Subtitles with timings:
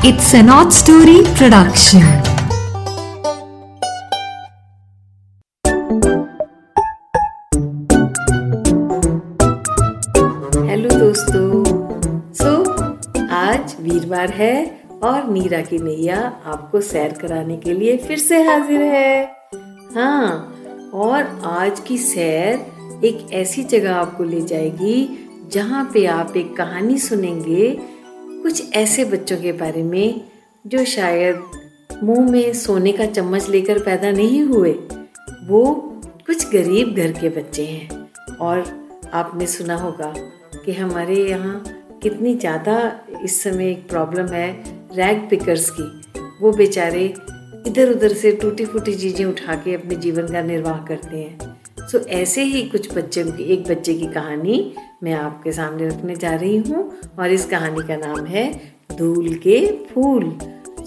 [0.00, 2.02] It's an odd story production.
[10.68, 11.64] Hello दोस्तों
[12.34, 14.54] so so, आज वीरवार है
[15.02, 16.20] और नीरा की नैया
[16.52, 19.24] आपको सैर कराने के लिए फिर से हाजिर है
[19.94, 24.98] हाँ और आज की सैर एक ऐसी जगह आपको ले जाएगी
[25.52, 27.70] जहाँ पे आप एक कहानी सुनेंगे
[28.48, 30.20] कुछ ऐसे बच्चों के बारे में
[30.64, 31.40] जो शायद
[32.04, 34.72] मुँह में सोने का चम्मच लेकर पैदा नहीं हुए,
[35.48, 35.64] वो
[36.26, 38.64] कुछ गरीब घर के बच्चे हैं। और
[39.14, 40.12] आपने सुना होगा
[40.64, 41.62] कि हमारे यहाँ
[42.02, 42.78] कितनी ज़्यादा
[43.24, 44.50] इस समय एक प्रॉब्लम है
[44.96, 45.90] रैग पिकर्स की।
[46.40, 47.04] वो बेचारे
[47.66, 51.98] इधर उधर से टूटी फूटी चीज़ें उठा के अपने जीवन का निर्वाह करते हैं। सो
[51.98, 54.60] ऐसे ही कुछ बच्चे एक बच्चे की कहानी
[55.02, 58.50] मैं आपके सामने रखने जा रही हूँ और इस कहानी का नाम है
[58.92, 60.30] धूल के फूल।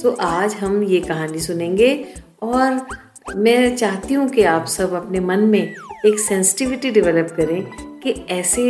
[0.04, 1.94] तो आज हम ये कहानी सुनेंगे
[2.42, 2.88] और
[3.36, 5.62] मैं चाहती हूँ कि आप सब अपने मन में
[6.06, 7.64] एक सेंसिटिविटी डेवलप करें
[8.00, 8.64] कि ऐसे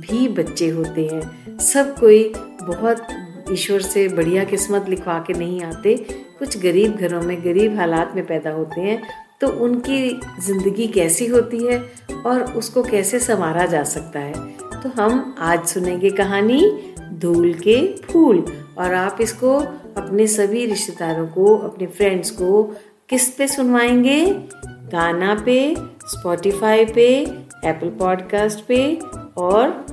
[0.00, 2.32] भी बच्चे होते हैं। सब कोई
[2.62, 3.06] बहुत
[3.52, 5.96] ईश्वर से बढ़िया किस्मत लिखवा के नहीं आते।
[6.38, 9.02] कुछ गरीब घरों में, गरीब हालात में पैदा होते हैं।
[9.40, 11.78] तो उनकी ज़िंदगी कैसी होती है
[12.26, 14.32] और उसको कैसे संवारा जा सकता है?
[14.82, 18.44] तो हम आज सुनेंगे कहानी धूल के फूल।
[18.78, 19.56] और आप इसको
[19.96, 22.62] अपने सभी रिश्तेदारों को, अपने फ्रेंड्स को
[23.08, 24.26] किस पे सुनवाएँगे?
[24.66, 27.08] गाना पे स्पॉटिफाई पे
[27.64, 28.98] एप्पल पॉडकास्ट पे
[29.36, 29.86] और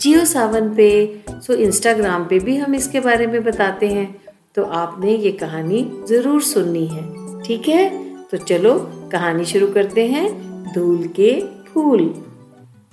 [0.00, 4.22] जियो सावन पे। सो इंस्टाग्राम पे भी हम इसके बारे में बताते हैं।
[4.54, 7.04] तो आपने ये कहानी ज़रूर सुननी है।
[7.42, 8.14] ठीक है?
[8.22, 12.24] तो चलो कहानी शुरू करते हैं। धूल के फूल।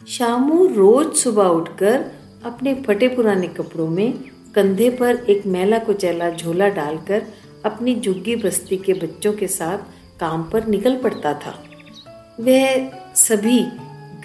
[0.08, 2.06] शामू रोज सुबह उठकर
[2.46, 4.14] अपने फटे पुराने कपड़ों में
[4.56, 7.24] कंधे पर एक मैला कुचैला झोला डालकर
[7.66, 9.78] अपनी झुग्गी बस्ती के बच्चों के साथ
[10.20, 11.64] काम पर निकल पड़ता था।
[12.40, 13.60] वह सभी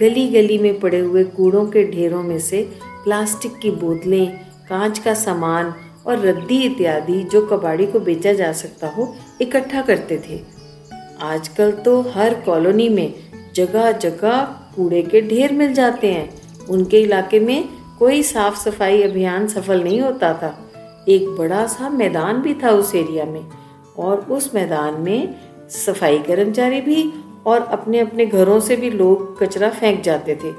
[0.00, 2.62] गली गली में पड़े हुए कूड़ों के ढेरों में से
[3.04, 4.38] प्लास्टिक की बोतलें,
[4.68, 5.74] कांच का सामान
[6.06, 10.40] और रद्दी इत्यादि जो कबाड़ी को बेचा जा सकता हो, इकट्ठा करते थे।
[11.20, 13.14] आजकल तो हर कॉलोनी में
[13.54, 19.46] जगह जगह कूड़े के ढेर मिल जाते हैं। उनके इलाके में कोई साफ़ सफ़ाई अभियान
[19.48, 20.54] सफल नहीं होता था।
[21.08, 23.44] एक बड़ा सा मैदान भी था उस एरिया में
[23.98, 25.34] और उस मैदान में
[25.70, 27.12] सफ़ाई कर्मचारी भी
[27.46, 30.52] और अपने अपने घरों से भी लोग कचरा फेंक जाते थे।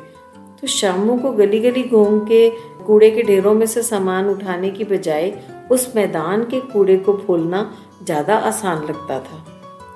[0.62, 2.50] तो शामों को गली गली घूम के
[2.86, 5.32] कूड़े के ढेरों में से सामान उठाने की बजाय
[5.72, 7.62] उस मैदान के कूड़े को फोलना
[8.04, 9.44] ज़्यादा आसान लगता था।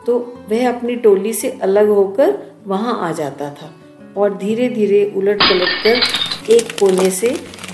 [0.05, 0.17] तो
[0.49, 3.71] वह अपनी टोली से अलग होकर वहाँ आ जाता था।
[4.17, 7.29] और धीरे धीरे उलट पलट कर एक कोने से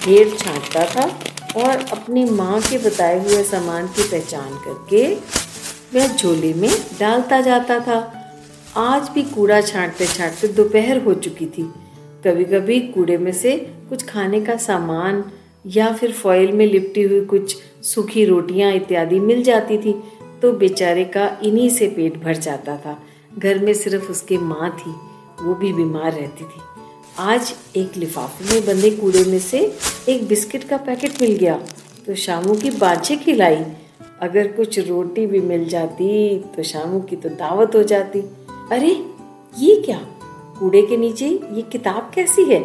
[0.06, 1.08] ढेर छांटता था
[1.58, 5.04] और अपनी माँ के बताए हुए सामान की पहचान करके
[5.94, 8.00] वह झोले में डालता जाता था।
[8.78, 11.64] आज भी कूड़ा छांटते छांटते दोपहर हो चुकी थी।
[12.26, 13.56] कभी कभी कूड़े में से
[13.90, 15.24] कुछ खाने का सामान
[15.66, 19.94] या फिर फॉइल में लिपटी हुई कुछ सूखी रोटियाँ इत्यादि मिल जाती थी
[20.42, 22.98] तो बेचारे का इन्हीं से पेट भर जाता था।
[23.38, 24.94] घर में सिर्फ़ उसके माँ थी।
[25.42, 26.62] वो भी बीमार रहती थी।
[27.20, 29.78] आज एक लिफाफे में बंधे कूड़े में से
[30.10, 31.60] एक बिस्किट का पैकेट मिल गया।
[32.08, 33.66] तो शामू की बाछे खिलाई
[34.22, 38.20] अगर कुछ रोटी भी मिल जाती तो शामू की तो दावत हो जाती।
[38.72, 39.06] अरे,
[39.60, 39.98] ये क्या?
[40.60, 42.64] कूड़े के नीचे ये किताब कैसी है?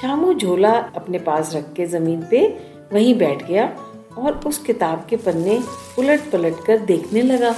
[0.00, 2.56] शामू झोला अपने पास रख के ज़मीन पे
[2.92, 3.76] वहीं बैठ गया
[4.18, 5.62] और उस किताब के पन्ने
[5.98, 7.54] उलट पलट कर देखने लगा।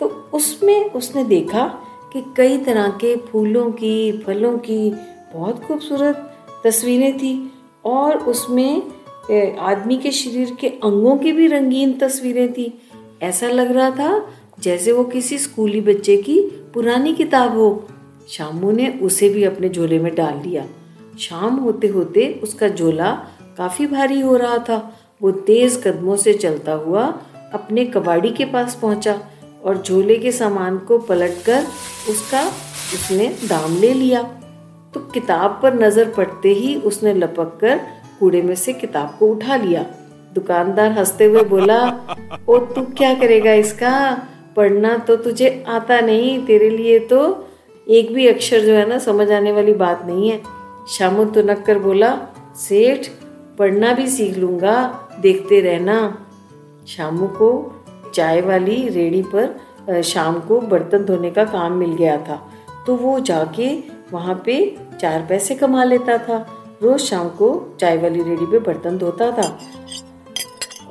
[0.00, 1.80] तो उसमें उसने देखा
[2.14, 4.90] कि कई तरह के फूलों की, फलों की
[5.34, 6.30] बहुत खूबसूरत
[6.64, 7.50] तस्वीरें थी
[7.84, 8.82] और उसमें
[9.60, 12.72] आदमी के शरीर के अंगों की भी रंगीन तस्वीरें थी।
[13.22, 14.28] ऐसा लग रहा था
[14.60, 16.40] जैसे वो किसी स्कूली बच्चे की
[16.74, 17.88] पुरानी किताब हो।
[18.28, 20.66] शामू ने उसे भी अपने झोले में डाल लिया
[21.20, 23.10] शाम होते होते उसका झोला
[23.58, 24.78] काफ़ी भारी हो रहा था।
[25.22, 27.02] वो तेज कदमों से चलता हुआ
[27.54, 29.20] अपने कबाड़ी के पास पहुँचा।
[29.64, 31.64] और झोले के सामान को पलटकर
[32.10, 32.42] उसका,
[32.94, 34.22] उसने दाम ले लिया।
[34.94, 37.80] तो किताब पर नज़र पड़ते ही उसने लपक कर
[38.20, 39.86] कूड़े में से किताब को उठा लिया।
[40.34, 42.00] दुकानदार हँसते हुए बोला,
[42.48, 44.22] ओ, तू क्या करेगा इसका?
[44.56, 47.48] पढ़ना तो तुझे आता नहीं, तेरे लिए तो
[47.88, 50.42] एक भी अक्षर जो है ना, समझ आने वाली बात नहीं है।
[50.88, 52.20] शामु तुनक कर बोला,
[52.56, 53.06] सेठ,
[53.58, 56.26] पढ़ना भी सीख लूँगा, देखते रहना।
[56.88, 57.73] शामू को
[58.14, 62.36] चाय वाली रेडी पर शाम को बर्तन धोने का काम मिल गया था।
[62.86, 63.68] तो वो जाके
[64.12, 66.46] वहाँ पे चार पैसे कमा लेता था।
[66.82, 69.58] रोज शाम को चाय वाली रेडी पे बर्तन धोता था।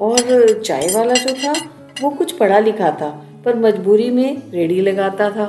[0.01, 1.53] और चाय वाला जो था,
[2.01, 3.09] वो कुछ पढ़ा लिखा था,
[3.45, 5.47] पर मजबूरी में रेडी लगाता था।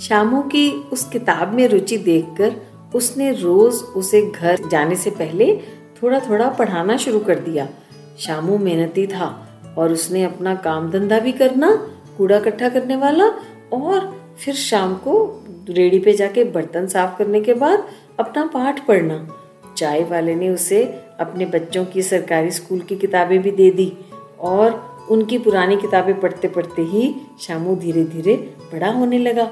[0.00, 2.54] शामू की उस किताब में रुचि देखकर
[2.94, 5.54] उसने रोज उसे घर जाने से पहले
[6.02, 7.68] थोड़ा थोड़ा पढ़ाना शुरू कर दिया।
[8.18, 9.26] शामू मेहनती था
[9.78, 11.70] और उसने अपना काम धंधा भी करना,
[12.16, 13.26] कूड़ा इकट्ठा करने वाला
[13.72, 17.88] और फिर शाम को रेडी पे जाके बर्तन साफ़ करने के बाद
[18.20, 19.26] अपना पाठ पढ़ना।
[19.76, 20.84] चाय वाले ने उसे
[21.20, 23.92] अपने बच्चों की सरकारी स्कूल की किताबें भी दे दी
[24.40, 24.80] और
[25.10, 28.36] उनकी पुरानी किताबें पढ़ते पढ़ते ही शामू धीरे धीरे
[28.72, 29.50] बड़ा होने लगा।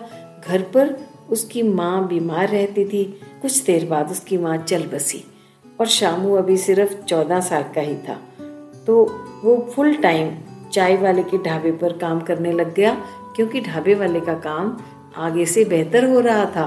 [0.49, 0.97] घर पर
[1.31, 3.05] उसकी माँ बीमार रहती थी।
[3.43, 5.25] कुछ देर बाद उसकी माँ चल बसी
[5.81, 8.21] और शामू अभी सिर्फ़ चौदह साल का ही था।
[8.87, 9.03] तो
[9.45, 10.31] वो फुल टाइम
[10.73, 12.95] चाय वाले के ढाबे पर काम करने लग गया,
[13.37, 14.77] क्योंकि ढाबे वाले का काम
[15.19, 16.67] आगे से बेहतर हो रहा था।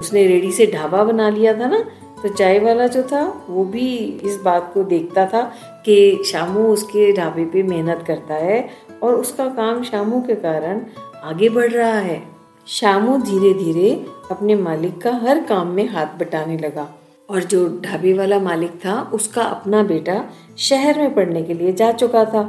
[0.00, 1.84] उसने रेडी से ढाबा बना लिया था ना
[2.22, 3.88] तो चाय वाला जो था, वो भी
[4.24, 5.42] इस बात को देखता था
[5.84, 8.68] कि शामू उसके ढाबे पे मेहनत करता है
[9.02, 10.80] और उसका काम शामू के कारण
[11.24, 12.22] आगे बढ़ रहा है।
[12.68, 13.92] शामू धीरे धीरे
[14.30, 16.88] अपने मालिक का हर काम में हाथ बटाने लगा।
[17.28, 20.24] और जो ढाबे वाला मालिक था, उसका अपना बेटा
[20.58, 22.42] शहर में पढ़ने के लिए जा चुका था।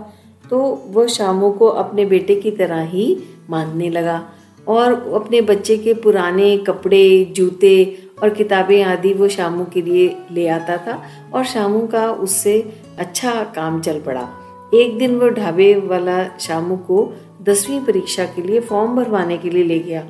[0.49, 3.17] तो वह शामू को अपने बेटे की तरह ही
[3.49, 4.21] मानने लगा
[4.67, 10.47] और अपने बच्चे के पुराने कपड़े, जूते और किताबें आदि वो शामू के लिए ले
[10.47, 11.01] आता था
[11.33, 14.27] और शामू का उससे अच्छा काम चल पड़ा।
[14.73, 19.63] एक दिन वो ढाबे वाला शामू को दसवीं परीक्षा के लिए फॉर्म भरवाने के लिए
[19.63, 20.05] ले गया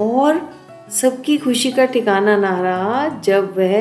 [0.00, 0.48] और
[0.90, 3.74] सबकी खुशी का ठिकाना ना रहा जब वह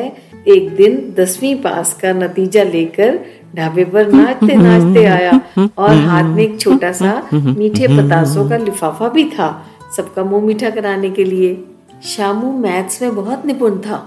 [0.47, 3.19] एक दिन दसवीं पास का नतीजा लेकर
[3.55, 5.41] ढाबे पर नाचते नाचते आया
[5.77, 9.49] और हाथ में एक छोटा सा मीठे पतासों का लिफाफा भी था
[9.97, 11.63] सबका मुँह मीठा कराने के लिए।
[12.03, 13.97] शामू मैथ्स में बहुत निपुण था।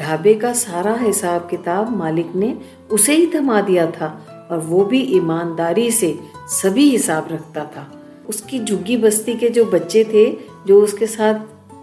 [0.00, 2.54] ढाबे का सारा हिसाब किताब मालिक ने
[2.90, 4.08] उसे ही थमा दिया था
[4.50, 6.18] और वो भी ईमानदारी से
[6.48, 7.90] सभी हिसाब रखता था।
[8.28, 10.26] उसकी झुग्गी बस्ती के जो बच्चे थे,
[10.66, 11.34] जो उसके साथ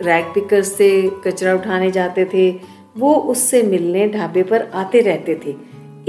[0.02, 0.90] रैक पिकर से
[1.26, 2.50] कचरा उठाने जाते थे,
[2.98, 5.56] वो उससे मिलने ढाबे पर आते रहते थे।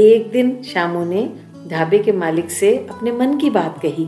[0.02, 1.28] एक दिन शामू ने
[1.68, 4.04] ढाबे के मालिक से अपने मन की बात कही।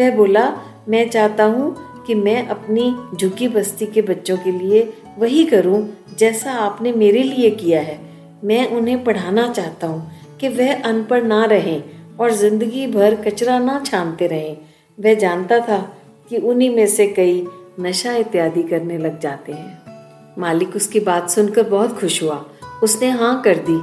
[0.00, 0.56] वह बोला,
[0.88, 1.76] मैं चाहता हूँ
[2.06, 4.82] कि मैं अपनी झुकी बस्ती के बच्चों के लिए
[5.18, 5.88] वही करूँ
[6.18, 7.98] जैसा आपने मेरे लिए किया है।
[8.44, 11.82] मैं उन्हें पढ़ाना चाहता हूँ कि वह अनपढ़ ना रहें
[12.20, 14.56] और ज़िंदगी भर कचरा ना छानते रहें।
[14.98, 15.78] वह जानता था
[16.30, 17.40] कि उन्हीं में से कई
[17.80, 19.78] नशा इत्यादि करने लग जाते हैं।
[20.38, 22.44] मालिक उसकी बात सुनकर बहुत खुश हुआ।
[22.82, 23.80] उसने हाँ कर दी।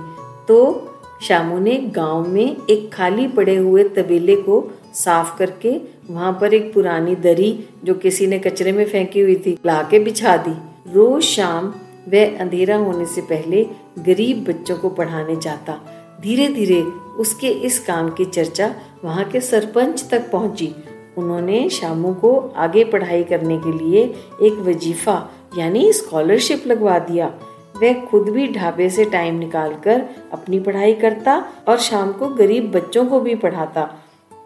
[0.47, 5.77] तो शामू ने गाँव में एक खाली पड़े हुए तबेले को साफ़ करके
[6.09, 9.99] वहाँ पर एक पुरानी दरी, जो किसी ने कचरे में फेंकी हुई थी ला के
[9.99, 10.53] बिछा दी।
[10.93, 11.73] रोज शाम
[12.07, 13.65] वह अंधेरा होने से पहले
[13.99, 15.79] गरीब बच्चों को पढ़ाने जाता।
[16.21, 16.81] धीरे धीरे
[17.17, 20.73] उसके इस काम की चर्चा वहाँ के सरपंच तक पहुँची।
[21.17, 24.03] उन्होंने शामू को आगे पढ़ाई करने के लिए
[24.41, 27.33] एक वजीफा, यानी स्कॉलरशिप लगवा दिया।
[27.81, 33.05] वह खुद भी ढाबे से टाइम निकालकर अपनी पढ़ाई करता और शाम को गरीब बच्चों
[33.05, 33.83] को भी पढ़ाता।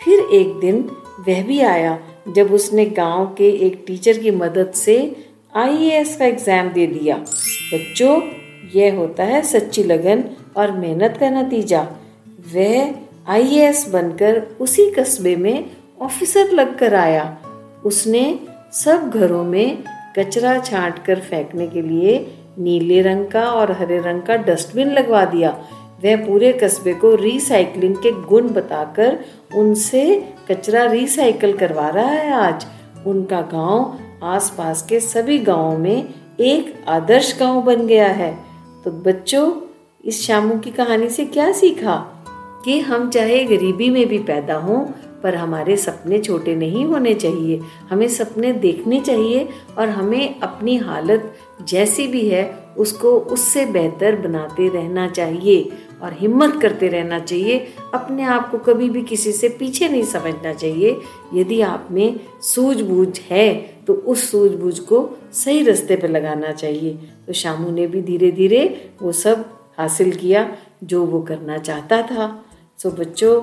[0.03, 0.89] फिर एक दिन
[1.27, 4.95] वह भी आया, जब उसने गाँव के एक टीचर की मदद से
[5.55, 7.15] आईएएस का एग्ज़ाम दे दिया।
[7.73, 8.21] बच्चों,
[8.75, 10.23] यह होता है सच्ची लगन
[10.57, 11.81] और मेहनत का नतीजा।
[12.55, 12.93] वह
[13.27, 15.65] आईएएस बनकर उसी कस्बे में
[16.01, 17.37] ऑफिसर लगकर आया।
[17.85, 18.39] उसने
[18.71, 19.83] सब घरों में
[20.19, 25.25] कचरा छांट कर फेंकने के लिए नीले रंग का और हरे रंग का डस्टबिन लगवा
[25.25, 25.49] दिया।
[26.05, 29.19] वह पूरे कस्बे को रिसाइकलिंग के गुण बताकर
[29.55, 32.65] उनसे कचरा रिसाइकल करवा रहा है आज।
[33.07, 38.37] उनका गाँव आसपास के सभी गाँवों में एक आदर्श गाँव बन गया है।
[38.85, 39.51] तो बच्चों,
[40.05, 42.15] इस शामू की कहानी से क्या सीखा?
[42.65, 44.85] कि हम चाहे गरीबी में भी पैदा हों
[45.23, 47.59] पर हमारे सपने छोटे नहीं होने चाहिए।
[47.89, 49.47] हमें सपने देखने चाहिए
[49.77, 51.33] और हमें अपनी हालत
[51.67, 52.43] जैसी भी है,
[52.77, 55.71] उसको उससे बेहतर बनाते रहना चाहिए
[56.01, 60.53] और हिम्मत करते रहना चाहिए। अपने आप को कभी भी किसी से पीछे नहीं समझना
[60.53, 60.97] चाहिए।
[61.33, 63.53] यदि आप में सूझबूझ है
[63.87, 66.97] तो उस सूझबूझ को सही रास्ते पर लगाना चाहिए।
[67.27, 69.45] तो शामू ने भी धीरे धीरे वो सब
[69.77, 70.49] हासिल किया,
[70.83, 72.45] जो वो करना चाहता था।
[72.79, 73.41] सो बच्चों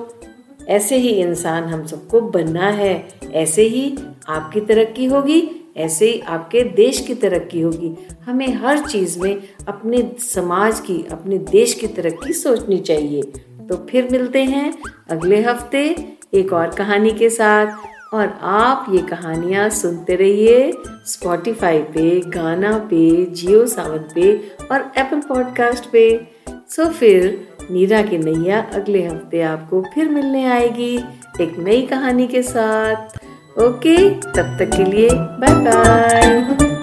[0.67, 3.97] ऐसे ही इंसान हम सबको बनना है। ऐसे ही
[4.29, 10.11] आपकी तरक्की होगी, ऐसे ही आपके देश की तरक्की होगी। हमें हर चीज़ में अपने
[10.19, 13.21] समाज की, अपने देश की तरक्की सोचनी चाहिए।
[13.69, 14.73] तो फिर मिलते हैं
[15.09, 15.95] अगले हफ़्ते
[16.33, 17.77] एक और कहानी के साथ।
[18.13, 20.73] और आप ये कहानियाँ सुनते रहिए
[21.05, 28.17] स्पॉटिफाई पे, गाना पे, जियो सावन पे और एप्पल पॉडकास्ट पे। सो फिर नीरा की
[28.17, 30.95] नैया अगले हफ़्ते आपको फिर मिलने आएगी
[31.41, 33.17] एक नई कहानी के साथ।
[33.59, 36.76] ओके, तब तक के लिए बाय बाय